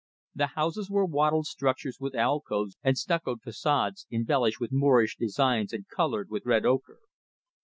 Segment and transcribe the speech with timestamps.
[0.33, 5.87] The houses were wattled structures with alcoves and stuccoed façades, embellished with Moorish designs and
[5.89, 7.01] coloured with red ochre.